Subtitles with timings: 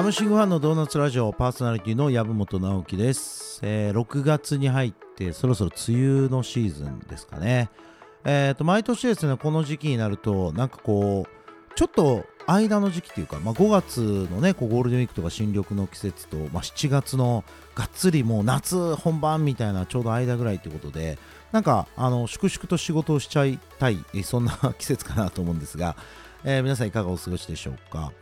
[0.00, 7.68] サムシングファンのドーナツラジオパーソナリティの籔本直樹です、えー6月に入ってそろそろ梅雨のシーズンですかね。
[8.24, 21.18] えー、と毎年ですねこの時期になるとなんかこうちょっと間の時期というか、まあ、5月のねこうゴールデンウィークとか新緑の季節と、まあ、7月のがっつりもう夏本番みたいなちょうど間ぐらいということで
[21.52, 25.94] なんかあの粛々と仕事をしちゃいたいそんな季節かなと思うんですが、
[26.42, 28.12] えー皆さんいかがお過ごしでしょうか？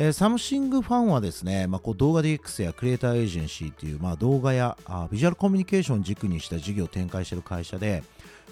[0.00, 8.04] えーサムシングファンはですね、まあ、こう動画 DX やクリエイターエージェンシーという、まあ、動画やあビジュアルコミュニケーションを軸にした事業を展開している会社で、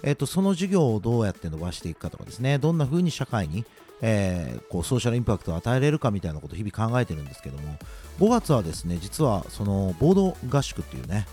[0.03, 3.63] えー、とその事業をどうやって伸ばしていくかとかですねどんな風に社会に、
[4.01, 7.77] えーこうソーシャルインパクトを与えれるかみたいなことを日々考えてるんですけども
[8.19, 11.25] 5月はですね実はそのボード合宿っていうね、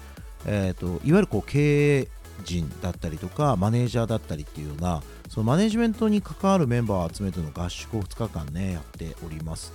[0.47, 2.09] えー、といわゆるこう経営
[2.45, 9.73] 人だったりとかマネージャーだったりっていうようなそのマネジメントに関わるメンバーを集めての合宿を2日間ねやっております。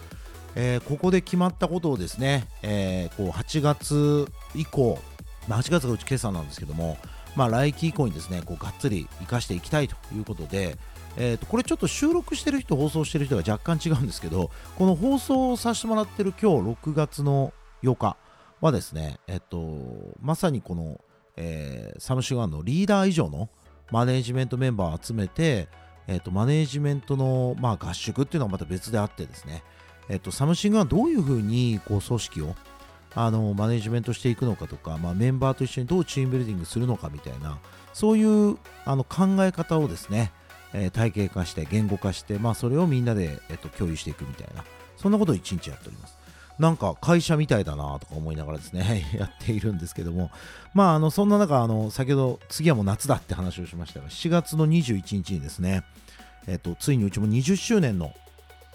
[0.61, 4.99] えーここで決まったことをですね、えーこう8月以降、
[5.47, 6.97] まあ、8月がうち今朝なんですけども、
[7.37, 10.75] まあ、来期以降にですねこうがっつり生かしていきたいということで、
[11.15, 18.17] えーとこれちょっと収録してる人放送してる人が若干違うんですけどこの放送をさせてもらってる今日6月の8日
[18.59, 20.99] はですね、えっとまさにこの、
[21.37, 23.49] えーサムシングファンのリーダー以上の
[23.91, 25.69] マネージメントメンバーを集めて、
[26.07, 29.63] えっとマネージメントの、まあ、合宿っていうのはまた別であってですね
[30.09, 32.55] えっと、サムシングはどういうふうにこう組織を
[33.15, 37.59] あのマネジメントしていくのかとか、まあ、メンバーと一緒にどうチームビルディングするのかみたいな
[37.93, 40.31] そういうあの考え方をですね、
[40.73, 44.63] えー体系化して言語化して、まあ、それをみんなで、えっと、共有していくみたいな
[44.97, 46.19] そんなことを一日やっております。
[46.59, 50.29] なんか会社みたいだなとか思いながらですね やっているんですけども
[50.73, 55.85] まああのそんな中あの先ほど次はもう夏だって話をしましたが7月の21日にですね
[56.47, 58.13] えっとついにうちも20周年の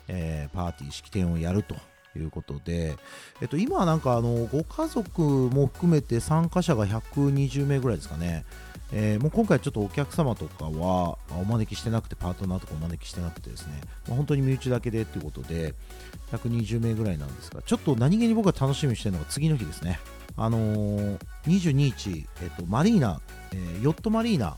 [0.08, 1.74] えーパーティー式典をやると
[2.18, 2.96] いうことで、
[3.40, 8.44] えっと、今はなんかあのご家族も含めて参加者が120名ぐらいですかね、
[8.92, 15.74] えーもう今回ちょっとお客様とかはお招きしてなくてパートナーとかお招きしてなくてですね、まあ本当に身内だけでっていうことで
[16.32, 19.98] 120名ぐらいなんですがちょっと何気に僕が楽しみにしてるのが次の日ですね。
[20.36, 23.20] あのー22日、えっと、マリーナ、
[23.52, 24.56] えーヨットマリーナ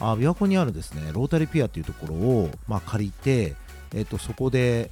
[0.00, 3.54] あ琵琶湖にあるですねロータリーピアっていうところを、まあ、借りて
[3.94, 4.90] えっとそこで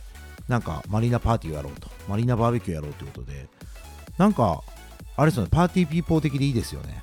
[0.48, 1.88] なんかマリーナパーティーをやろうと。
[2.08, 3.46] マリーナバーベキューやろうということで。
[4.16, 4.62] なんか
[5.16, 5.48] あれですよね。
[5.50, 7.02] パーティーピーポー的でいいですよね。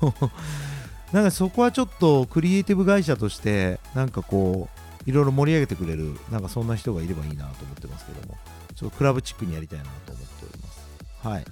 [1.12, 4.68] なんかそこはちょっとクリエイティブ会社としてなんかこ
[5.06, 8.36] ういろいろ盛り上げてくれるなんかそんな人がいればいいなと思ってますけども。
[8.74, 11.28] ちょっとクラブチックにやりたいなと思っております。
[11.28, 11.44] はい。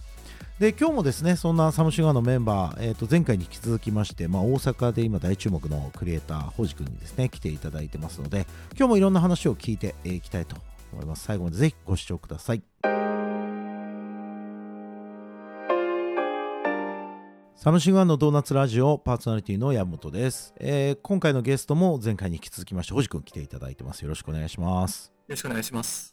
[0.59, 8.47] で今日もですねそんなサムシングファンのメンバー、えー、と前回に引き続きまして、まあ、大阪で今大注目のクリエイター傍士君にですね来ていただいてますので
[8.77, 10.57] 今日もいろんな話を聞いていきたいと
[10.93, 11.25] 思います。
[11.25, 12.63] 最後までぜひご視聴ください。
[17.57, 24.03] サムシングファンのドーナツラジオパーソナリティの山本です、えー今回のゲストも前回に引き続きまして傍士君来ていただいてます。
[24.03, 25.13] よろしくお願いします。
[25.29, 26.12] よろしくお願いします。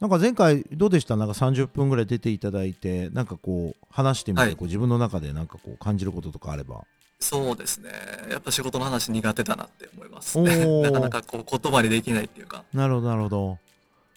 [0.00, 1.16] なんか前回どうでした？
[1.16, 6.84] なんか30分ぐらい出ていただいてなんかこう話してみて、はいこう自分の中でなんかこう感じることとかあれば
[7.18, 7.90] そうですね。
[8.30, 10.38] やっぱ仕事の話苦手だなって思います。
[10.38, 12.62] おー なかなかこう言葉にできないっていうか。
[12.74, 13.58] なるほどなるほど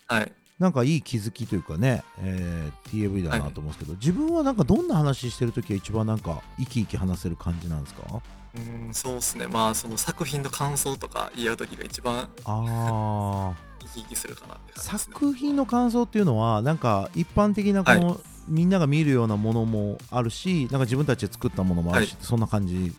[0.07, 0.31] はい。
[0.59, 8.21] なんかいい気づきというかね、えー TAV だなと思うんですけど、自分はなんかどんな話してるときが一番なんか生き生き話せる感じなんですか？
[8.55, 9.47] うん、そうですね。
[9.47, 14.73] まあその作品の感想とか言い合う時が一番あ生き生きするかなってね。
[14.75, 22.93] 作品の感想っていうのはなんか一般的なこの、みんなが見るようなものもあるしなんか自分たちで作ったものもあるし、はそんな感じ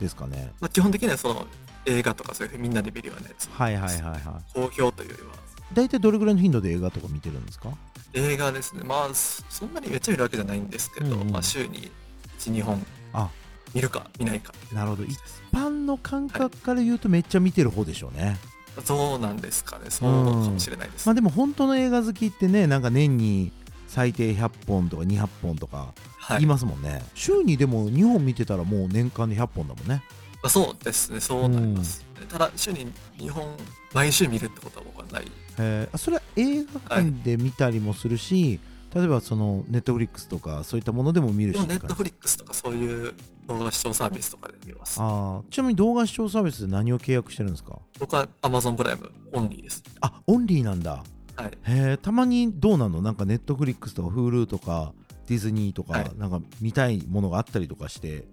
[0.00, 0.52] ですかね？
[0.60, 1.46] まあ、基本的にはその
[1.84, 3.50] 映画とかそういうみんなで見るようなやつ。
[3.52, 4.20] はいはいはいはい
[4.54, 5.32] 好評というよりは。
[5.74, 7.70] 大体どれぐらいの頻度で映画とか見てるんですか？
[8.14, 8.82] 映画ですね。
[8.84, 11.90] まあそそんなにめっちゃ見るわけじゃないんですけど、うんうんまあ週に
[12.38, 13.30] 1、2本あ
[13.74, 14.52] 見るか見ないか。
[14.72, 15.18] なるほど一
[15.52, 18.36] 般の感覚から言うとめっちゃ見てる方でしょうね、
[18.84, 19.86] そうなんですかね。
[19.88, 21.06] そうかもしれないです。
[21.06, 23.52] まあでも本当の映画好きってねなんか年に
[23.88, 26.46] 最低100本とか200本とかはいい。
[26.46, 30.02] ますもんね、週にでも2本見てたらもう年間で100本だもんね
[30.42, 32.04] まあ、そうですね、そうなります。
[32.28, 33.56] ただ、週に2本、
[33.94, 35.24] 毎週見るってことは僕はない。
[35.58, 38.58] えーそれは映画館で見たりもするし、
[38.94, 43.14] 例えばそのネットフリックスとかそういったものでも見るしネットフリックスとかそういう
[43.46, 44.98] 動画視聴サービスとかで見ます。
[45.00, 47.78] あーちなみに動画視聴サービスで何を契約してるんですか？
[47.98, 49.82] 僕は Amazon プライムオンリーです。
[50.00, 51.02] あオンリーなんだ
[51.36, 51.50] はい。
[51.50, 53.02] へえたまにどうなの？
[53.02, 54.92] なんかネットフリックスとか Hulu とか
[55.26, 58.24] ディズニーとか、はいなんか見たいものがあったりとかして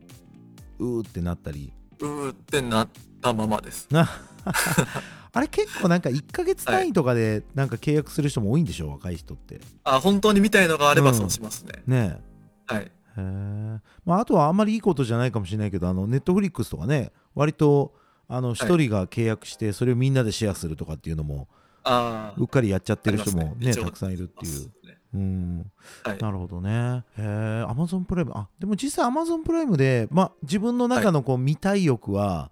[0.79, 2.89] うーってなったりうーってなっ
[3.21, 3.87] たままです。
[3.91, 4.09] な
[5.31, 8.89] あれ結構なんか1ヶ月単位とかでなんか契約する人も多いんでしょ？
[8.89, 9.61] 若い人って。
[9.83, 11.83] あ、本当に見たいのがあればうんそうしますね。
[11.87, 12.19] ね
[12.65, 12.81] はい。
[12.81, 13.79] えへえ。
[14.05, 17.93] まああとはあんまりいいことじゃないかもしれないけどあのネットフリックスとかね割と
[18.27, 21.47] あの一人が契約してそれをみんなでシェアするとかっていうのも
[21.83, 23.75] あうっかりやっちゃってる人もねね。
[23.75, 24.65] たくさんいるっていう。
[24.85, 24.97] ね。
[25.13, 25.71] うん。
[26.03, 26.17] はい。
[26.19, 27.03] なるほどね。
[27.17, 28.31] へえ、アマゾンプライム。
[28.35, 32.51] あ、でも実際アマゾンプライムで、まあ、自分の中のこう見たい欲は、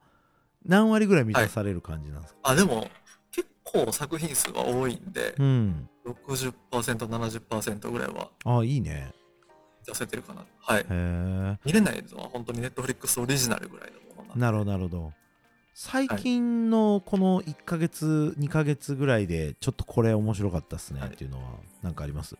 [0.67, 2.89] 何割ぐらい満たされる感じなんですか、あ、でも、
[3.31, 5.89] 結構作品数が多いんで、うん。
[6.05, 9.11] 60%、70%ぐらいはあ、いいね。
[9.85, 10.45] 出せてるかな。
[10.59, 10.85] はい。
[11.65, 15.13] 見れないのは本当にネットフリックスオリジナルぐらいのものなるほど、なるほど。
[15.73, 21.51] 最近のこの1ヶ月、2ヶ月ぐらいで、ちょっとこれ面白かったっすねはいっていうのは、
[21.83, 22.35] なんかあります？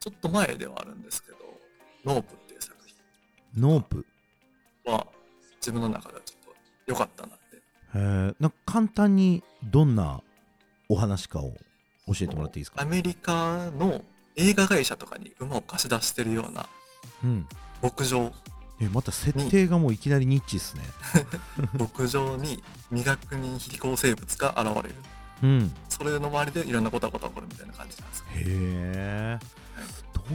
[0.00, 1.38] ちょっと前ではあるんですけど、
[2.04, 2.76] NOPE っていう作
[3.56, 4.04] NOPE？
[4.84, 5.06] 品は
[5.60, 6.54] 自分の中ではちょっと
[6.86, 7.33] 良かったな
[7.94, 8.34] え。
[8.40, 10.20] なんか簡単にどんな
[10.88, 11.54] お話かを
[12.06, 12.82] 教えてもらっていいですか？
[12.82, 14.02] アメリカの
[14.36, 16.66] 映画会社とかに馬を貸し出してるような
[17.22, 17.46] うん。
[17.82, 18.32] 牧場、
[18.80, 20.82] え、また設定がもういきなりニッチっすね。
[21.78, 24.94] 牧場に未確認飛行生物が現れる。
[25.42, 25.74] うん。
[25.88, 28.24] それの周りでいろんなことが起こるみたいな感じなんですよ。
[28.34, 29.38] へえ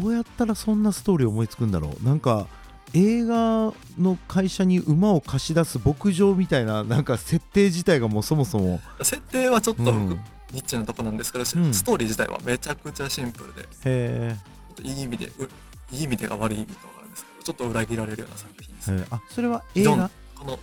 [0.01, 2.47] どうやったらそんなストーリー思いつくんだろうなんか
[2.94, 8.81] 映画の会社に馬を貸し出す牧場みたいななんか設定自体がもうそもそも。
[9.01, 10.19] 設定はちょっとうん。
[10.51, 11.45] ニッチなとこなんですけど、ん。
[11.45, 14.36] ストーリー自体はめちゃくちゃシンプルで、へ
[14.81, 15.44] いい意味で、う
[15.91, 18.92] いい意味でか悪い意味か分かるんですけど、ちょっと裏切られるような作品です。
[18.92, 20.09] えあそれは映画？
[20.35, 20.59] この、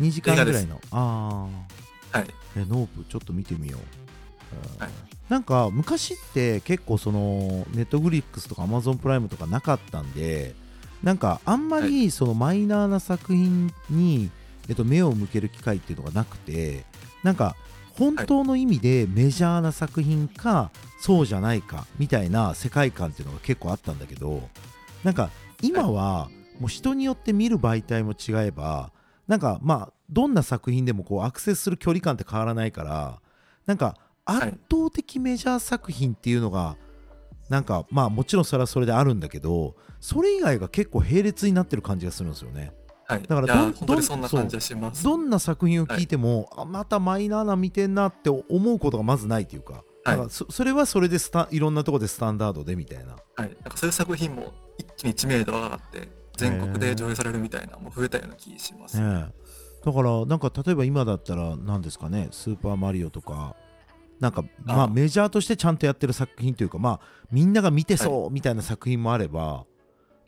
[0.00, 0.80] 2時間ぐらいの？
[0.90, 1.46] あ
[2.12, 2.24] はい。
[2.24, 2.24] あ
[2.56, 3.80] えノープちょっと見てみよう、
[4.76, 4.82] えー。
[4.82, 4.92] はい。
[5.30, 10.54] なんか昔って結構そのネットフリックスとかアマゾンプライムとかなかったんで
[11.02, 14.30] なんかあんまりそのマイナーな作品に、
[14.68, 16.84] えっと、目を向ける機会っていうのがなくて
[17.22, 17.56] なんか
[17.98, 20.70] 本当の意味でメジャーな作品か、
[21.00, 24.42] そうじゃないかみたいな世界観っていうのが結構あったんだけど
[25.02, 25.30] なんか
[25.62, 28.92] 今はもう人によって見る媒体も違えば
[29.26, 33.20] なんかまあどんな作品でもこうアクセスする距離感って変わらないから
[33.66, 36.76] なんか圧倒的メジャー作品っていうのが
[37.50, 42.72] なんかまあもちろんそれはそれであるんだけどそれ以外が結構並列になってる感じがするんですよね。
[43.06, 43.22] はい。
[43.22, 45.04] だからどんどん本当にそんな感じがします。
[45.04, 53.16] どんな作品を聞いても、あまたマイナーな見てんなって思うことがまずないというか,、はいだからそそれはそれでスタいろんなところでスタンダードでみたいな。
[53.34, 53.48] はい。
[53.48, 58.98] なんかそういう作品も一気に知名度が上がって、全国で上映されるみたいな、もう増えたような気します。
[58.98, 59.40] ねえ
[59.84, 63.56] だからなんか例えば今だったら何ですかね「スーパーマリオ」とか
[64.20, 67.00] なんかまああメジャーとしてちゃんとやってる作品というかまあ
[67.32, 69.64] みんなが見てそうみたいな作品もあれば、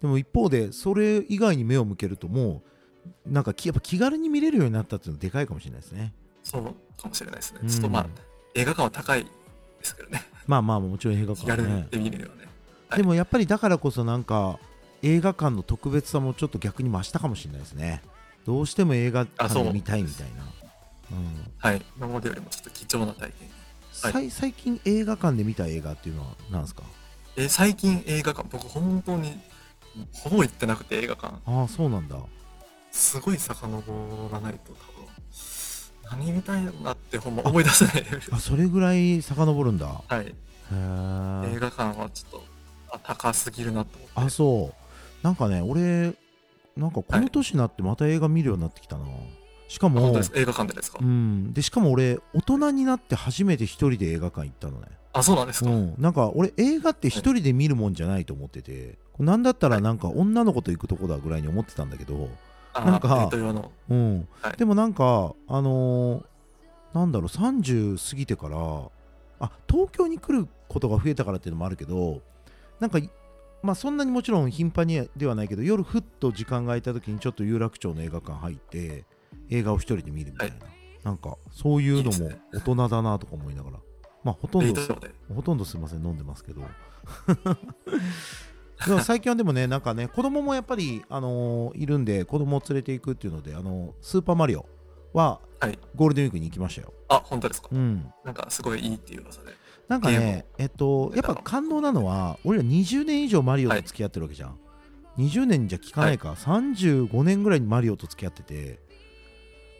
[0.00, 2.62] でも一方でそれ以外に目を向けるとも
[3.26, 6.12] うなんかきやっぱ気軽に見れるようになったっていうのはでかいかもしれないですね
[6.42, 6.64] そう
[7.00, 7.60] かもしれないですね。
[7.62, 8.06] うんちょっとまあ、
[8.54, 9.30] 映画館は高いで
[9.82, 10.22] すけどね。
[10.46, 12.34] まあまあもちろん映画館はねで見れるよね。
[12.88, 14.58] はいでもやっぱりだからこそなんか
[15.02, 18.02] 映画館の特別さもちょっと逆に増したかもしれないですね
[18.44, 20.42] どうしても映画館で見たいみたいな
[21.12, 21.82] うんはい。
[21.96, 23.48] 今までよりもちょっと貴重な体験。
[24.00, 24.12] はい。
[24.12, 26.82] さい最近映画館で見た映画っていうのは何ですか？
[27.36, 29.38] え、最近映画館、僕本当に、
[30.12, 31.36] ほぼ行ってなくて映画館。
[31.46, 32.17] ああそうなんだ。
[32.90, 37.94] すごい遡らないと多分、何見たいなってほんま思い出せない。
[37.96, 38.22] レベル。
[38.32, 39.86] あそれぐらい遡るんだ。
[39.86, 40.26] はい。
[40.26, 40.32] へ映
[40.70, 42.44] え画館はちょっと、
[42.90, 44.20] あ高すぎるなと思って。
[44.20, 45.24] あそう。
[45.24, 46.14] なんかね俺
[46.76, 49.05] なんかこの年になってまた映画見るようになってきたな、
[49.72, 50.00] しかも
[50.34, 51.55] 映画館でですか、うん。
[51.55, 54.88] でしかも俺大人になって初めて一人で映画館行ったのね。
[55.14, 62.29] あ、そうなんですか、うん、なんか俺映画って一人で見るもんじゃないと思ってて、なんだったらなんか女の子と行くとこだぐらいに思ってたんだけど、
[62.74, 63.31] あなんか。
[63.88, 64.29] うん。
[64.43, 64.56] はい。
[64.58, 66.24] でもなんかあのー
[66.93, 68.56] なんだろう30過ぎてから
[69.41, 72.20] あ東京に来ることが増えたからっていうのもあるけど
[72.81, 73.00] なんか
[73.62, 79.05] まあそんなにもちろん頻繁にではないけど夜ふっと時間が空いた時にちょっと有楽町の映画館入って
[79.52, 80.56] 映画を一人で見るみたいな、
[81.04, 83.78] なんかそういうのも大人だなとか思いながら。
[84.24, 84.80] まあほとんど。
[85.34, 86.62] ほとんどすいません飲んでますけど。
[88.86, 94.66] でも最近はでもねなんかね子供もやっぱり、あのーいるんで子供を連れていくっていうので、あのースーパーマリオ
[95.12, 95.78] ははい。
[95.94, 96.92] ゴールデンウィークに行きましたよ。
[97.08, 98.12] あ、本当ですか、うん。
[98.24, 99.52] なんかすごいいいっていう噂で。
[99.88, 104.58] なんかねえっとやっぱ感動なのは俺ら20年以上マリオと付き合ってるわけじゃん、
[105.18, 108.80] 20年じゃ聞かないか、35年ぐらいにマリオと付き合ってて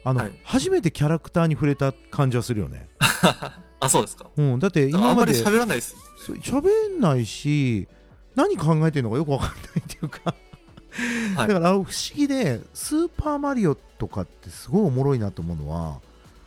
[0.03, 0.31] あの、はい。
[0.43, 2.89] 初めてキャラクターに触れた感じはするよね、
[3.79, 4.29] あ、そうですか。
[4.35, 5.95] うん、だってあんまり今まで喋らないです。
[6.41, 7.87] 喋んないし
[8.35, 10.35] 何考えてるのかよくわかんないっていうか、
[11.35, 11.47] はい。
[11.47, 15.99] だからあの不思議でスーパーマリオとかってすごいおもろいなと思うのは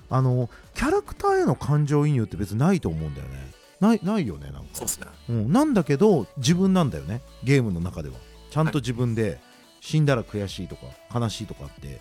[0.08, 3.52] あのキャラクターへの感情移入って別にないと思うんだよね。
[3.80, 4.68] ないないよねなんか。
[4.72, 5.06] そうですね。
[5.28, 7.20] うん、なんだけど自分なんだよね。
[7.44, 8.16] ゲームの中では。
[8.50, 9.38] ちゃんと自分で
[9.80, 12.00] 死んだら悔しいとか悲しいとかって。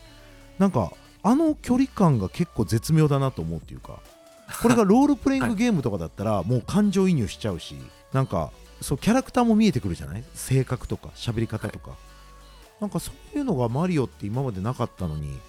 [0.57, 0.93] なんか
[1.27, 3.99] あの距離感が結構絶妙だなと思うっていうか
[4.61, 7.75] これがロールプレイングゲームとかだったらもう感情移入しちゃうし
[8.13, 10.23] なんかそうキャラクターも見えてくるじゃない？
[10.35, 11.91] 性格とか喋り方とか、
[12.79, 15.39] なんかそういうのがマリオって今までなかったのに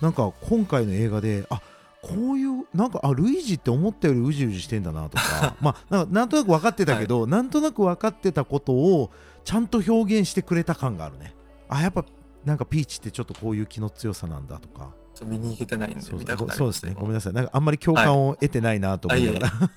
[0.00, 1.60] なんか今回の映画であ
[2.02, 9.10] こういうなんかあルイージって思ったよりうじうじしてんだなとか まあなんかなんとなく分かってたけど、なんとなく分かってたことを
[9.44, 11.34] ちゃんと表現してくれた感があるね。
[11.68, 12.04] あやっぱ
[12.44, 14.90] なんかピーチってちょっとこういう気の強さなんだとか
[15.24, 16.94] 見に行けてないんでそうですね。
[16.94, 17.32] ごめんなさい。
[17.32, 19.52] なんかあんまり共感を得てないなと思いながら、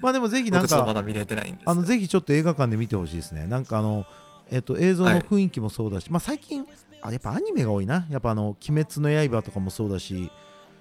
[0.00, 3.46] まあでもぜひなんか僕ちょっとまだ見れてないんですけどあのぜひちょっと映画館で見てほしいですね。
[3.46, 4.04] なんかあの
[4.50, 6.66] えっと映像の雰囲気もそうだし、まあ最近
[7.02, 8.06] あやっぱアニメが多いな。
[8.10, 10.30] やっぱあの「鬼滅の刃」とかもそうだし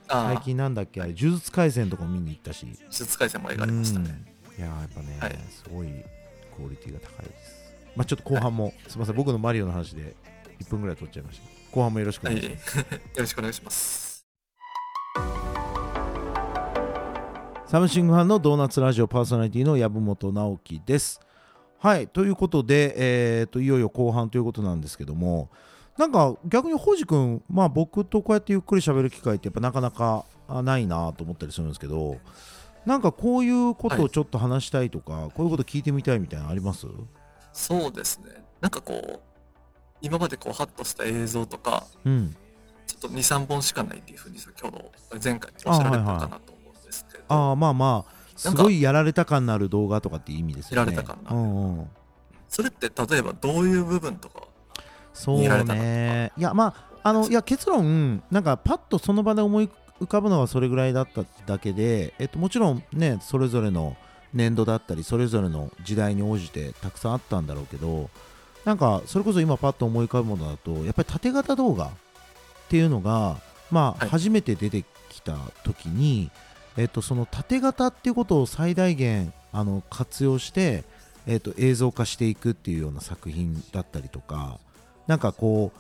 [0.08, 2.66] 最近なんだっけあれ呪術廻戦とかも見に行ったし。
[2.66, 4.24] 呪術廻戦も描かれましたね。
[4.58, 4.64] うん。
[4.64, 5.36] いやーやっぱね、はい。
[5.50, 5.88] すごい
[6.56, 7.76] クオリティが高いです。
[7.96, 9.16] まあちょっと後半も、すみません。
[9.16, 10.16] 僕のマリオの話で
[10.60, 12.86] 1分ぐらい取っちゃいました後半もよろしくおはい、願いよします、
[13.20, 14.26] ろしくお願いします。
[17.68, 21.20] サムシングファンのドーナツラジオパーソナリティの籔本直樹です。
[21.80, 22.94] はいということで、
[23.40, 25.50] えー、といよいよ後半ということなんですけども
[25.98, 32.18] なんか逆に星君、まあ、僕とこうやってゆっくり喋る機会ってやっぱなかなかあないなと思ったりするんですけど
[32.86, 36.86] なんかこういうことをちょっと話したいとか、こういうこと聞いてみたいみたいなのあります？
[37.52, 38.44] そうですね。
[38.62, 39.20] なんかこう、
[40.02, 42.36] 今までこうハッとした映像とか、うん。
[42.88, 44.92] ちょっと2、3本しかないっていうふうに先ほど
[45.24, 50.92] 前回おっしゃられたかなと思うんですけど、ああまあまあすごいやられた感のある動画とかっていう意味ですよね。
[50.92, 51.90] やられた感のあるうんうん。
[52.48, 54.44] それって例えばどういう部分とか、
[55.14, 56.32] そうね。
[56.38, 59.70] いやまああのいや結論なんかパッとその場で思い
[60.02, 63.96] 浮かぶのがそれぐらいだっただけで、えっと、もちろんねそれぞれの
[64.34, 68.10] 年度だったりそれぞれの時代に応じてたくさんあったんだろうけど
[68.66, 71.90] なんかそれこそ今パッと思い浮かぶものだとやっぱり縦型動画っ
[72.68, 73.38] ていうのが
[73.72, 74.10] まあはい。
[74.10, 76.32] 初めて出てきた時に、
[76.78, 80.84] えっと、その縦型っていうことを最大限あの活用して、
[81.28, 84.60] えっと、映像化していくっていうような作品だったりとか
[85.08, 85.80] なんかこう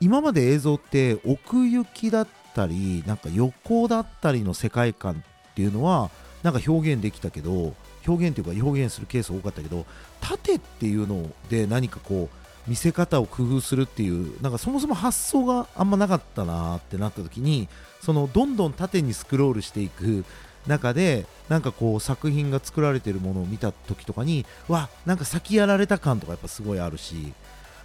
[0.00, 6.10] 今まで映像って奥行きだったりなんか横だったりの世界観っていうのは
[6.42, 7.74] なんか表現できたけど
[8.06, 9.86] 表現というか表現するケース多かったけど
[10.20, 17.68] 縦っていうので何かこう見せ方を工夫するっていうなんかそもそも発想があんまなかったなってなった時に
[18.00, 20.24] そのどんどん縦にスクロールしていく
[20.66, 27.34] 中でなんかこう作品が作られてるものを見た時とかにわなんか先やられた感とかやっぱすごいあるし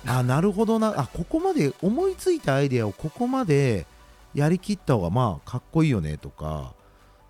[0.06, 3.86] あなるほどなあここまで思いついたアイデアをここまで
[4.34, 6.74] やりきった方がまあかっこいいよねとか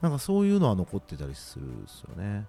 [0.02, 2.46] なんかそういうのは残ってたりするんですよね。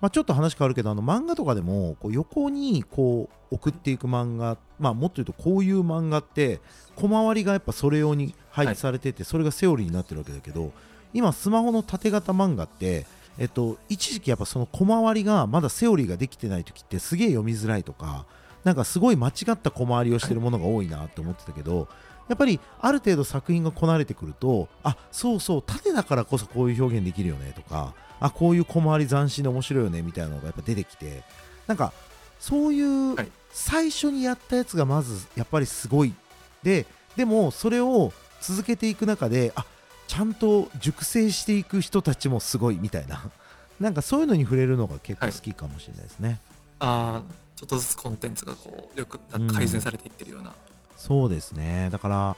[0.00, 6.60] まあ、ちょっと話変わるけどあの漫画とかでもこう横にこう送っていく漫画、まあ、もっと言うとこういう漫画って
[6.96, 10.72] 小回りがやっぱそれ用に配置されてて、それがセオリーになってるわけだけど
[11.12, 13.06] 今スマホの縦型漫画って、
[13.38, 18.26] えっと、一時期やっぱその小回りがまだセオリーができてない時ってすげえ読みづらいとか
[18.64, 21.88] なんかすごい間違った小回りをしてるものが多いなって思ってたけど、
[22.28, 31.22] やっぱりある程度作品がこなれてくるとあそうそう縦だからこそこういう表現できるよねとかあこういう小回り斬新で面白いよねみたいなのがやっぱ出てきて
[31.66, 31.92] なんか
[32.38, 33.28] そういうはい。
[33.52, 36.14] 最初にやったやつがまずやっぱりすごい。
[36.62, 36.86] で
[37.16, 39.64] でもそれを続けていく中であ
[40.06, 43.24] ちゃんと熟成していく人たちもすごいみたいな。
[43.80, 46.38] なんかそういうのに触れるのが結構好きかもしれないですね。
[46.80, 49.18] あーちょっとずつコンテンツがこうよく
[49.52, 50.52] 改善されていってるような、
[50.96, 51.88] そうですね。
[51.90, 52.36] だから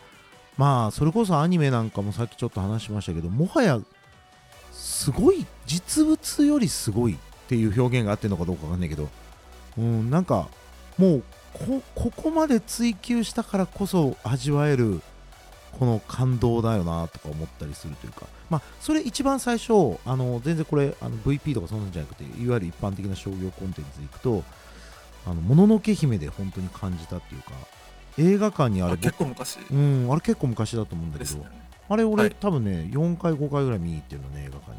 [0.56, 3.80] まあそれこそアニメなんかもさっきちょっと話しましたけどもはや
[4.82, 9.08] すごい実物よりすごいっていう表現があってるのかどうかわかんないけど
[9.78, 10.48] うんなんか
[10.98, 11.22] もう
[11.52, 15.00] こここまで追求したからこそ味わえる
[15.78, 24.42] この感動だよなとか思ったりするというかまあそれ一番最初あの全然これあの VP とかそんなんじゃなくていわゆる一般的な商業コンテンツでいくと
[25.24, 27.52] あのもののけ姫で本当に感じたっていうか
[28.18, 31.62] 映画館にあれあ結構昔うん、あれ結構昔だと思うんだけど、ね。
[31.88, 32.36] あれ俺、はい。
[32.38, 34.78] 多分ね4回5回ぐらい見に行ってるのね映画館に。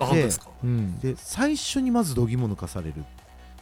[0.00, 0.50] あ、本当ですか？
[0.62, 3.04] うん、で最初にまず度肝抜かされる。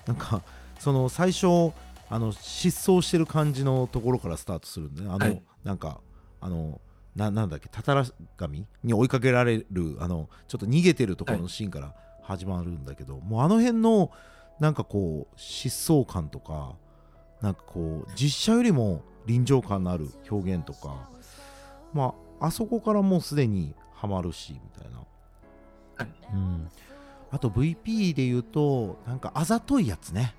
[0.07, 0.43] なんか
[0.79, 1.73] その最初
[2.09, 5.43] あの失踪してる感じのところからスタートするんで、ね、あの、はい。
[5.65, 6.01] なんか
[6.41, 6.81] あの
[7.17, 8.05] ななんだっけたたら
[8.37, 14.11] 神に追いかけられるあのちょっと逃げてるところのシーンから始まるんだけど、もうあの辺の
[14.61, 16.75] なんかこう疾走感とか
[17.41, 21.09] なんかこう実写よりも臨場感のある表現とか
[21.93, 24.99] まああそこからもうすでにハマるしみたいな、
[25.97, 26.69] はいうん、
[27.31, 30.35] あと VP で言うとなんかあざといやつね。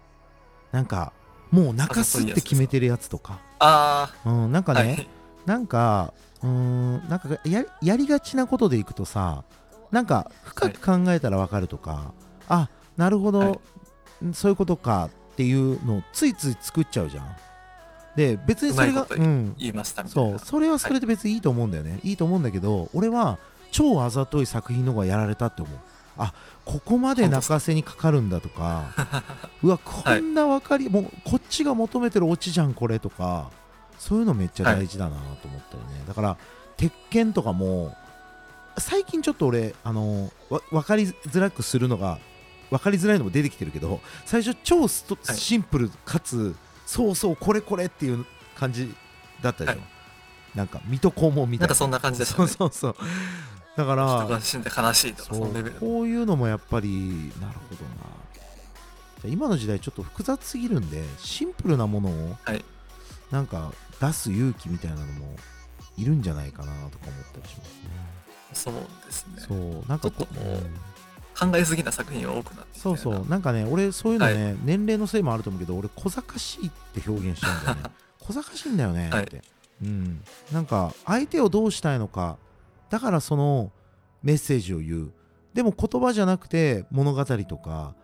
[0.72, 1.13] なんか
[1.50, 3.39] もう泣かすって決めてるやつとか。
[3.60, 5.08] あうん、なんかあ、ね、はい。
[5.46, 6.13] なんか
[6.44, 9.44] うーんなんかややりがちなことでいくとさ
[9.92, 12.13] なんか深く考えたらわかるとか、
[12.50, 13.60] あなるほど、はい。
[14.34, 17.36] そういうことかっていうのをついつい作っちゃうじゃん
[18.18, 20.40] で別にそれが言いましたみたいな。
[20.40, 20.46] そう。
[20.46, 23.38] それはそれで別にいいと思うんだよね、い、いと思うんだけど俺は
[23.72, 25.80] 超あざとい作品の方がやられたって思う。
[26.18, 26.34] あ
[26.66, 28.86] ここまで泣かせにかかるんだとか
[29.62, 33.52] うわこんな分かり、もうこっちが求めてるオチじゃんこれとか
[34.00, 36.38] そういうのめっちゃ大事だなと思ったよね、だから
[36.76, 37.96] 鉄拳とかも
[38.80, 42.18] 最近ちょっと俺あのわ分かりづらくするのが
[42.72, 45.38] 分かりづらいのも出てきてるけど最初超スト、はい。
[45.38, 46.56] シンプルかつ
[46.88, 48.25] そうそうこれこれっていう
[48.56, 48.96] 感じ
[49.41, 49.88] だったでしょ、はい。
[50.58, 51.67] なんか水戸黄門みたな。
[51.67, 52.51] ないんかそんな感じでしたそうね。
[52.58, 52.96] そうそう。
[53.75, 55.75] だか人らが死んで悲しいとか、そそのレベル。
[55.75, 58.17] こういうのもやっぱりなるほどな。
[59.22, 62.65] じゃあ今の時代ちょっと複雑すぎるんでシンプルなものをはい。
[63.29, 65.36] なんか出す勇気みたいなのも
[65.98, 67.65] いるんじゃないかなとか思ったりしま
[68.56, 68.74] すそう
[69.06, 69.36] ですね。
[69.36, 69.41] ね。
[69.46, 70.75] そうなんかこちょっともううん
[71.39, 73.25] 考えすぎな作品が多くなってそうそう。
[73.27, 77.84] なんかね俺そういうのね、年齢のせいもあると思うけど俺小賢しいって表現しちゃうんだよね。
[78.20, 79.41] 小賢しいんだよねって、はい
[79.84, 80.22] うん。
[80.51, 82.38] なんか相手をどうしたいのか
[82.89, 83.72] だからその
[84.24, 85.12] メッセージを言う。
[85.53, 87.96] でも言葉じゃなくて物語とか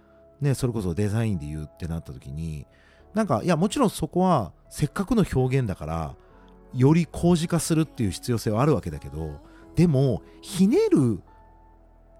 [0.41, 2.65] ねそれこそデザインで言うってなった時に
[3.13, 6.15] なんかいやもちろんそこはせっかくの表現だから
[6.73, 9.39] より工事化するっていう必要性はあるわけだけど
[9.75, 11.21] でもひねる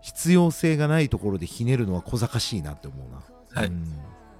[0.04, 3.62] 必要性がないところでひねるのは小賢しいなって思うな。
[3.62, 3.88] はいうん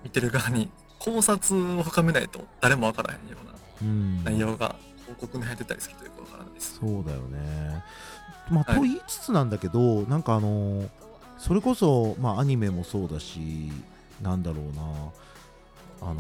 [0.04, 6.78] 見てる側に考察を深めないと誰もわからへんようなうん内容が広告に入ってたりするとよくわからないです。
[6.80, 7.84] そうだよね。
[8.52, 10.90] まあ、はいと言いつつなんだけど、なんかあのー
[11.38, 13.72] それこそ、まあ、アニメもそうだし、
[14.22, 14.82] なんだろうな、
[16.10, 16.18] あのー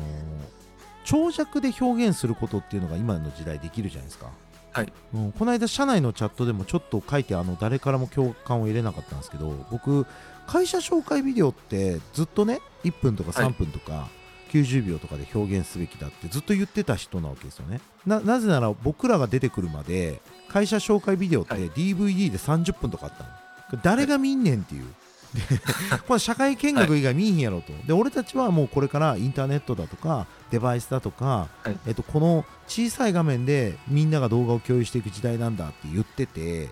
[1.06, 4.27] 長尺で表現することっていうのが今の時代できるじゃないですか。
[4.73, 10.05] はいうん、この間、社内のチャットでもちょっと書いて、あの誰からも共感を入れなかったんですけど、僕、
[10.47, 14.09] 会社紹介ビデオってずっとね、1分とかはい3分とか、
[14.51, 17.81] 90秒とかで表現すべきだってずっと言ってた人なわけですよね。
[18.05, 23.81] ななぜなら僕らが出てくるまで会社紹介ビデオってはい DVD で30分とかあったの。
[23.81, 24.86] 誰が見んねんっていう。
[25.33, 25.41] で
[26.07, 31.77] これ社会見学以外見んやろと、で俺たちはもうこれからインターネットだとかデバイスだとか、はい。
[31.87, 36.69] えっと、この小さい画面でみんなが動画を共有していく時代なんだって言ってて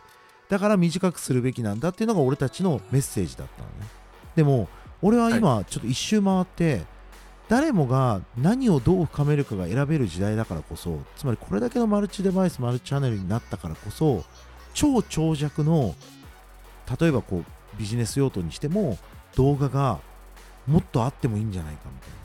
[0.49, 3.87] だから短くするべきなんだっていうのが俺たちのメッセージだったのね。
[4.35, 4.69] でも
[5.01, 6.83] 俺は今ちょっと一周回って、
[7.51, 14.23] 誰もが何をどう深めるかが選べる時代だからこそつまりこれだけのマルチデバイスマルチチャンネルになったからこそ
[14.73, 15.93] 超長尺の
[16.99, 17.45] 例えばこう
[17.77, 18.97] ビジネス用途にしても
[19.35, 19.99] 動画が
[20.67, 22.15] もっとあってもいいんじゃないかみたいな。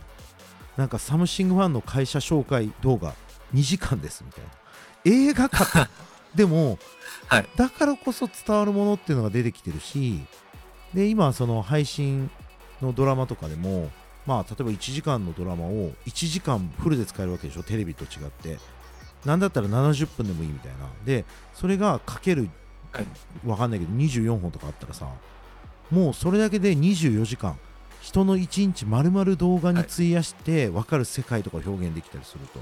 [0.77, 3.15] なんかサムシングファンの会社紹介動画。
[3.55, 4.51] 2時間ですみたいな。
[5.05, 5.89] 映画か
[6.35, 6.79] でも
[7.29, 7.49] はい。
[7.57, 10.25] だからこそ伝わるものっていうのが出てきてるし
[10.93, 12.31] で今その配信
[12.83, 13.91] のドラマとかでも
[14.27, 18.59] まあ例えば1時間のドラマを1時間フルで使えるわけでしょテレビと違って。
[19.25, 20.89] なんだったら70分でもいいみたいな。
[21.05, 22.51] でそれがかける
[22.93, 23.07] はい。
[23.45, 25.09] わかんないけど24本とかあったらさ
[25.91, 27.59] もうそれだけで24時間
[28.01, 32.61] 人の1日丸々動画に費やして分かる世界とか表現できたりすると、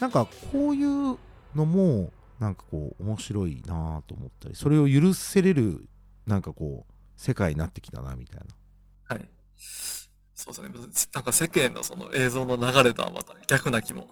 [0.00, 1.18] なんかこういう
[1.54, 5.86] のもなんかこう面白いなと思ったりそれを許せれる
[6.26, 8.40] なんかこう世界になってきたなみたい
[9.08, 9.28] なはい。
[10.34, 10.68] そうですね。
[11.14, 14.06] なんか世間のその映像の流れとはまた逆な気も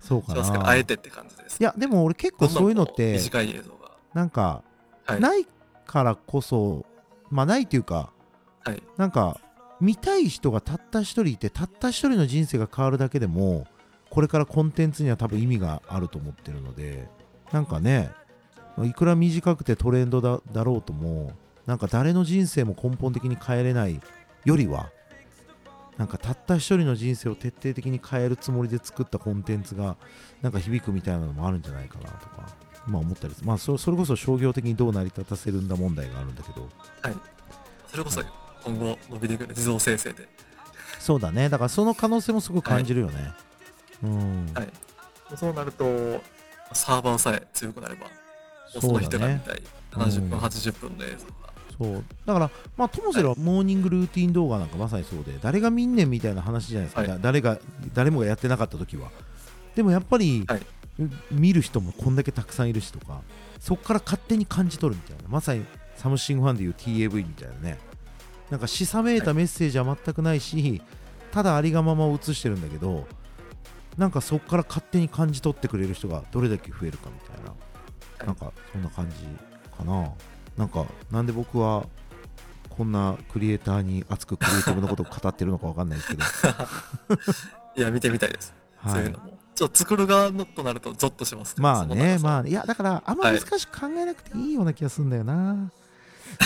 [0.00, 1.60] そうかしますけど、なあえてって感じです。
[1.60, 3.90] いやでも俺結構そういうのって短い映像が。
[4.14, 4.64] なんか
[5.04, 5.20] はい。
[5.20, 5.46] ない
[5.86, 6.86] からこそ
[7.30, 8.12] まあないっていうか
[8.60, 8.82] はい。
[8.96, 9.40] なんか
[9.80, 13.66] 見たい人がたった一人いてたった一人の人生が変わるだけでも
[14.10, 17.08] これからコンテンツには多分意味があると思ってるので
[17.52, 18.10] なんかね
[18.84, 21.32] いくら短くてトレンドだだろうとも
[21.66, 24.00] なんか誰の人生も根本的に変えれない
[24.44, 24.90] よりは
[25.96, 29.96] なんかたった一人の人生を徹底的に変えるつもりで作ったコンテンツが
[30.42, 32.54] なんか響くみたいなのもあるんじゃないかなとか
[32.86, 36.68] まあ思ったりまあそそれこそ商業的にどう成り立たせるんだ問題があるんだけど。
[37.88, 38.22] それこそ
[38.64, 40.28] 今後伸びてくる自動生成で。
[40.98, 41.48] そうだね。
[41.48, 43.32] だからその可能性もすごく感じるよね、
[44.02, 44.68] うん、はい。
[45.36, 45.84] そうなると、
[46.72, 48.06] サーバーさえ強くなれば、
[48.80, 49.62] その人が見たい。
[49.92, 50.44] 70分、うん。
[50.44, 51.46] 80分の映像が。
[51.78, 52.04] そう。
[52.26, 57.08] だからまあともすればモーニングルーティン動画なんかまさにそうで誰が見んねんみたいな話じゃないですか、はい。
[57.10, 57.58] だ誰が
[57.94, 59.10] 誰もがやってなかった時は。
[59.74, 60.66] でもやっぱり、はい
[61.30, 63.20] 見る人もこんだけたくさんいるしとか
[63.60, 65.28] そこから勝手に感じ取るみたいな。
[65.28, 65.64] まさに
[65.96, 67.78] サムシングファンでいう TAV みたいなね。
[68.50, 70.80] なんか示唆めいたメッセージは全くないし、
[71.32, 73.06] ただありがままを映してるんだけど
[73.98, 78.26] なんかそこから勝手に感じ取ってくれる人がどれだけ増えるかみたいな。
[78.26, 79.16] なんかそんな感じ
[79.76, 80.12] かな。
[80.56, 81.86] なんかなんで僕は
[82.70, 86.24] こんなクリエイターに熱くクリエイティブなことを語ってるのかわかんないですけど。
[87.76, 88.92] いや見てみたいです、はい。
[88.94, 91.60] そういうのもちょっと作る側のとなるとゾッとします。
[91.60, 95.72] まあねまあいやだからあんま難しく考えなくていいような気がするんだよな、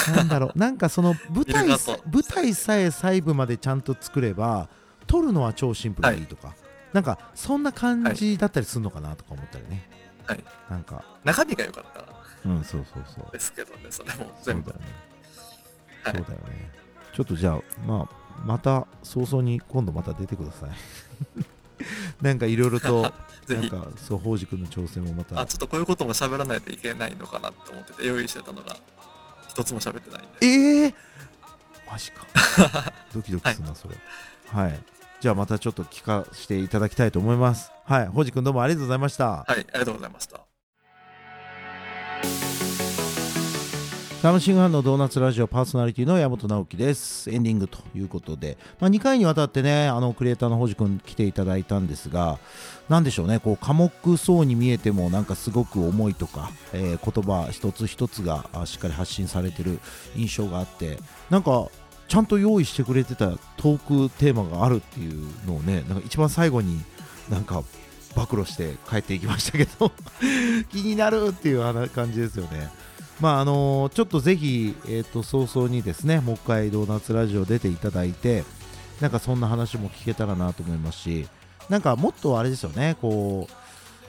[0.16, 0.58] なんだろう。
[0.58, 1.78] なんかその舞台舞
[2.22, 4.68] 台さえ細部までちゃんと作れば
[5.08, 6.22] 撮るのは超シンプルでい。
[6.22, 6.54] いとか、
[6.92, 9.88] なんかそんな感じだったりするのかなとか思ったりね、
[10.26, 10.44] はい。
[10.70, 11.04] なんか。
[11.24, 12.06] 中身が良かったら。
[12.46, 13.32] うんそうそうそう。
[13.32, 14.86] ですけどねそれもそう全部だよね、
[16.04, 16.16] はい。
[16.16, 16.70] そうだよね。
[17.12, 20.70] ちょっとじゃあまあまた早々に今度また出てください
[22.20, 23.12] なんかいろいろと
[23.48, 25.40] なんかそう宝司君の挑戦もまた。
[25.40, 28.76] あちょっとこういうことも喋らないといけないのかなと思ってて用意してたのが
[29.48, 30.46] 一つも喋ってないんで。
[30.46, 30.94] ええー、
[31.90, 32.26] マジか。
[33.12, 33.96] ドキドキするな、それ。
[34.52, 34.80] はい。
[35.20, 37.70] じゃあまたちょっと聞かせていただきたいと思います。
[37.84, 38.06] はい。
[38.06, 39.28] 宝司君どうもありがとうございました。
[39.28, 40.40] はいありがとうございました
[44.20, 47.30] サムシングファンのドーナツラジオパーソナリティの山本直樹です。
[47.30, 52.38] エンディングということで、まあ、2回にわたってねあのクリエイターの宝司君来ていただいたんですが
[52.90, 53.38] 何でしょうね。
[53.40, 59.80] こう寡黙そうに見えてもなんかすごく思いとか、えー言葉一つ一つがしっかり発信されてる
[60.14, 60.98] 印象があって
[61.30, 61.68] なんか
[62.06, 66.78] ちゃんと用意してくれてたトークテーマがあるっていうのをねなんか一番最後に
[67.30, 67.62] なんか
[68.14, 69.90] 暴露して帰っていきましたけど
[70.70, 72.68] 気になるっていう感じですよね。
[73.20, 78.44] まああのちょっとぜひ、えー、と早々にですねもう一回ドーナツラジオ出ていただいて
[79.00, 81.28] なんかそんな話も聞けたらなと思いますし
[81.68, 83.52] なんかもっとあれですよねこう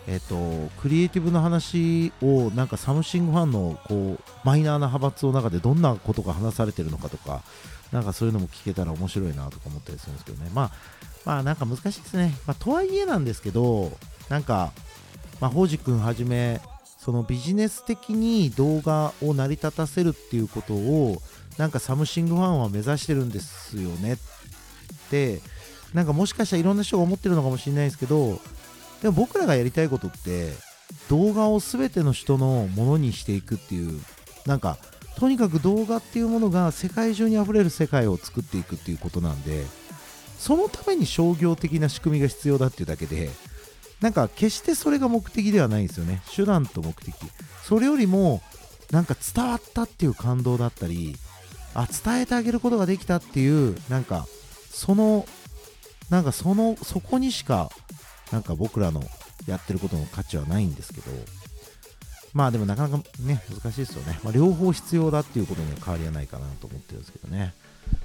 [0.08, 0.36] えっ、と
[0.82, 7.44] クリエイティブの話をなんかサムシングファンのこうマイナーな派閥の中でどんなことが話されてるのかとか
[7.92, 10.50] なんかそういうのも聞けたら面白いなとか思ったりするんですけどね。
[10.56, 10.72] まあ
[11.24, 13.92] まあなんか難しいですね、まあ、とはいえなんですけど
[14.28, 14.72] なんか
[15.42, 16.62] まあ、宝司君はじめ
[17.04, 21.20] そのビジネス的に動画を成り立たせるっていうことを
[21.58, 24.18] なんかサムシングファンは目指してるんですよねっ
[25.10, 25.42] て
[25.96, 28.40] なんかもしかしたらいろんな人が思ってるのかもしれないですけど
[29.02, 30.54] でも僕らがやりたいことって
[31.10, 34.00] 動画を全ての人のものにしていくっていう
[34.46, 34.78] なんか
[35.18, 39.66] とにかく動画っていうものが世界中にあふれる世界を作っていくっていうことなんで
[40.38, 43.30] そのために商業的な仕組みが必要だっていうだけで
[44.02, 46.22] なんか決してそれが目的ではないんですよね。
[46.36, 47.16] 手段と目的。
[47.64, 48.42] それよりも
[48.92, 51.16] なんか伝わったっていう感動だったり
[51.74, 54.28] あ伝えてあげることができたっていうなんか
[54.70, 55.26] その
[56.10, 57.70] なんかそのそこにしか
[58.32, 59.02] なんか僕らの
[59.48, 61.12] やってることの価値はないんですけど。
[62.34, 67.54] まあでもなかなかね難しいですよね、まあ、両方必要だっていうことには変わりはないかなと思ってるんですけどね。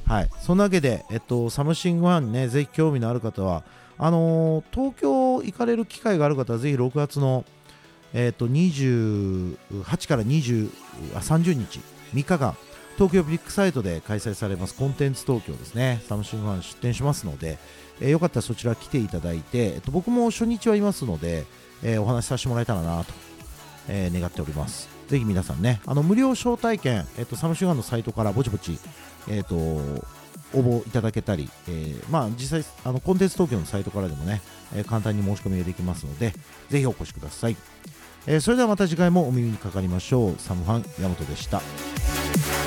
[0.04, 0.30] はい。
[0.40, 3.62] そんなわけで、えっと、サムシングファンにねぜひ興味のある方は
[3.98, 7.44] あのー東京行かれる機会がある方はぜひ6月の、
[8.12, 10.70] えっと28から20
[11.14, 11.80] あ30日
[12.14, 12.56] 3日間
[12.96, 16.00] 東京ビッグサイトで開催されますコンテンツ東京ですね。
[16.08, 17.58] サムシングファン出展しますので、
[18.00, 21.44] えーよかったらそちら来ていただいて、えっと、僕も初日はいますので、
[21.82, 23.12] えーお話しさせてもらえたらなと、
[23.88, 24.88] えー願っております。
[25.08, 28.78] ぜひ皆さんねあの無料招待券、えっと、サムシングファンのサイトからぼちぼち、
[29.28, 29.54] えっと
[30.54, 34.40] 応募いただけたり、えーまあ、実際あのコンテンツ東京のサイトからでもね、
[34.74, 36.32] えー簡単に申し込みができますので
[36.70, 37.56] ぜひお越しください、
[38.26, 40.34] えーそれではまた次回もお耳にかかりましょう。
[40.38, 42.65] サムファン山本でした。